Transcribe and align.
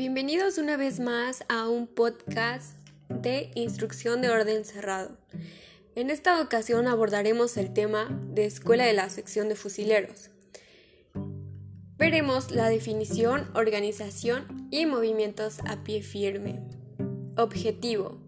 Bienvenidos 0.00 0.56
una 0.56 0.78
vez 0.78 0.98
más 0.98 1.44
a 1.50 1.68
un 1.68 1.86
podcast 1.86 2.72
de 3.10 3.50
instrucción 3.54 4.22
de 4.22 4.30
orden 4.30 4.64
cerrado. 4.64 5.18
En 5.94 6.08
esta 6.08 6.40
ocasión 6.40 6.86
abordaremos 6.86 7.58
el 7.58 7.74
tema 7.74 8.08
de 8.32 8.46
escuela 8.46 8.86
de 8.86 8.94
la 8.94 9.10
sección 9.10 9.50
de 9.50 9.56
fusileros. 9.56 10.30
Veremos 11.98 12.50
la 12.50 12.70
definición, 12.70 13.50
organización 13.54 14.68
y 14.70 14.86
movimientos 14.86 15.58
a 15.66 15.84
pie 15.84 16.02
firme. 16.02 16.62
Objetivo. 17.36 18.22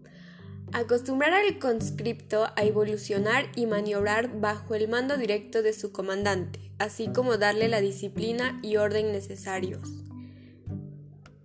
Acostumbrar 0.73 1.33
al 1.33 1.57
conscripto 1.57 2.45
a 2.55 2.63
evolucionar 2.65 3.47
y 3.55 3.65
maniobrar 3.65 4.39
bajo 4.39 4.75
el 4.75 4.89
mando 4.89 5.17
directo 5.17 5.63
de 5.63 5.73
su 5.73 5.91
comandante, 5.91 6.71
así 6.77 7.07
como 7.07 7.37
darle 7.37 7.67
la 7.67 7.81
disciplina 7.81 8.59
y 8.61 8.75
orden 8.75 9.11
necesarios. 9.11 10.03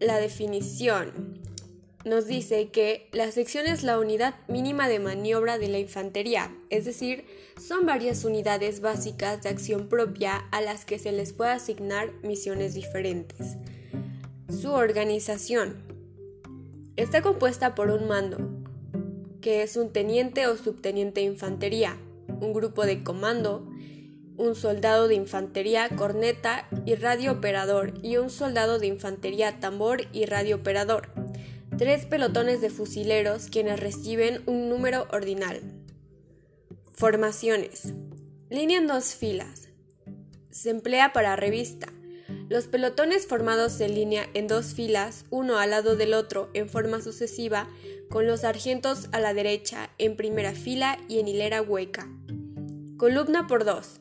La 0.01 0.21
definición 0.21 1.41
nos 2.05 2.29
dice 2.29 2.69
que 2.69 3.09
la 3.11 3.33
sección 3.33 3.67
es 3.67 3.83
la 3.83 3.99
unidad 3.99 4.37
mínima 4.47 4.89
de 4.89 5.01
maniobra 5.01 5.59
de 5.59 5.67
la 5.67 5.81
infantería, 5.81 6.55
es 6.71 6.85
decir, 6.85 7.25
son 7.61 7.85
varias 7.85 8.25
unidades 8.25 8.81
básicas 8.81 9.43
de 9.43 9.49
acción 9.49 9.89
propia 9.89 10.37
a 10.53 10.61
las 10.61 10.85
que 10.85 11.01
se 11.01 11.11
les 11.11 11.33
puede 11.33 11.51
asignar 11.51 12.13
misiones 12.23 12.75
diferentes. 12.75 13.57
Su 14.49 14.71
organización 14.71 15.83
está 16.95 17.21
compuesta 17.21 17.75
por 17.75 17.91
un 17.91 18.07
mando, 18.07 18.39
que 19.41 19.63
es 19.65 19.77
un 19.77 19.91
teniente 19.91 20.47
o 20.47 20.57
subteniente 20.57 21.23
de 21.23 21.27
infantería, 21.27 21.97
un 22.41 22.53
grupo 22.53 22.87
de 22.87 23.03
comando, 23.03 23.69
un 24.39 24.55
soldado 24.55 25.09
de 25.09 25.17
infantería 25.17 25.89
corneta 25.91 26.69
y 26.87 26.95
radio 26.95 27.33
operador 27.33 27.95
y 28.03 28.17
un 28.17 28.31
soldado 28.31 28.79
de 28.79 28.87
infantería 28.87 29.61
tambor 29.61 30.07
y 30.13 30.25
radio 30.25 30.57
operador. 30.57 31.11
Tres 31.77 32.07
pelotones 32.07 32.61
de 32.61 32.71
fusileros 32.71 33.49
quienes 33.49 33.79
reciben 33.79 34.43
un 34.47 34.69
número 34.69 35.07
ordinal. 35.13 35.61
Formaciones. 36.95 37.93
Línea 38.49 38.79
en 38.79 38.87
dos 38.87 39.15
filas. 39.15 39.69
Se 40.51 40.71
emplea 40.71 41.13
para 41.13 41.37
revista. 41.37 41.93
Los 42.49 42.67
pelotones 42.67 43.27
formados 43.27 43.81
en 43.81 43.95
línea 43.95 44.27
en 44.35 44.47
dos 44.47 44.75
filas, 44.75 45.27
uno 45.31 45.59
al 45.59 45.71
lado 45.71 45.97
del 45.97 46.15
otro 46.15 46.49
en 46.55 46.69
forma 46.69 47.03
sucesiva, 47.03 47.69
con 48.09 48.27
los 48.27 48.41
sargentos 48.41 49.09
a 49.13 49.21
la 49.21 49.35
derecha 49.35 49.91
en 49.99 50.17
primera 50.17 50.53
fila 50.53 50.99
y 51.09 51.19
en 51.19 51.29
hilera 51.29 51.61
hueca. 51.61 52.09
Columna 52.97 53.47
por 53.47 53.65
dos. 53.65 54.01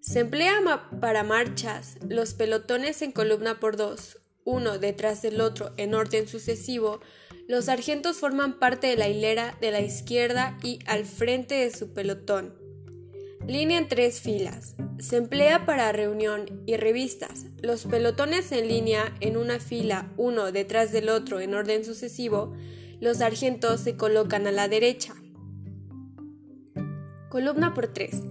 Se 0.00 0.20
emplea 0.20 0.54
para 1.00 1.24
marchas 1.24 1.96
los 2.08 2.34
pelotones 2.34 3.02
en 3.02 3.12
columna 3.12 3.58
por 3.58 3.76
dos, 3.76 4.18
uno 4.44 4.78
detrás 4.78 5.22
del 5.22 5.40
otro 5.40 5.72
en 5.76 5.94
orden 5.94 6.28
sucesivo. 6.28 7.00
Los 7.48 7.66
sargentos 7.66 8.18
forman 8.18 8.58
parte 8.58 8.86
de 8.86 8.96
la 8.96 9.08
hilera 9.08 9.56
de 9.60 9.70
la 9.70 9.80
izquierda 9.80 10.56
y 10.62 10.78
al 10.86 11.04
frente 11.04 11.56
de 11.56 11.70
su 11.70 11.92
pelotón. 11.92 12.54
Línea 13.46 13.78
en 13.78 13.88
tres 13.88 14.20
filas. 14.20 14.76
Se 14.98 15.16
emplea 15.16 15.66
para 15.66 15.92
reunión 15.92 16.62
y 16.66 16.76
revistas. 16.76 17.46
Los 17.60 17.84
pelotones 17.84 18.52
en 18.52 18.68
línea 18.68 19.14
en 19.20 19.36
una 19.36 19.58
fila, 19.58 20.12
uno 20.16 20.52
detrás 20.52 20.92
del 20.92 21.08
otro 21.08 21.40
en 21.40 21.54
orden 21.54 21.84
sucesivo. 21.84 22.54
Los 23.00 23.18
sargentos 23.18 23.80
se 23.80 23.96
colocan 23.96 24.46
a 24.46 24.52
la 24.52 24.68
derecha. 24.68 25.14
Columna 27.28 27.74
por 27.74 27.88
tres. 27.88 28.22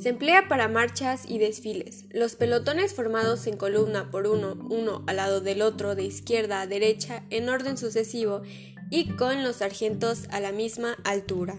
Se 0.00 0.08
emplea 0.08 0.48
para 0.48 0.68
marchas 0.68 1.24
y 1.28 1.38
desfiles. 1.38 2.04
Los 2.10 2.34
pelotones 2.34 2.94
formados 2.94 3.46
en 3.46 3.56
columna 3.56 4.10
por 4.10 4.26
uno, 4.26 4.56
uno 4.70 5.02
al 5.06 5.16
lado 5.16 5.40
del 5.40 5.62
otro, 5.62 5.94
de 5.94 6.04
izquierda 6.04 6.60
a 6.60 6.66
derecha, 6.66 7.24
en 7.30 7.48
orden 7.48 7.76
sucesivo 7.76 8.42
y 8.90 9.16
con 9.16 9.42
los 9.42 9.56
sargentos 9.56 10.24
a 10.30 10.40
la 10.40 10.52
misma 10.52 10.96
altura. 11.04 11.56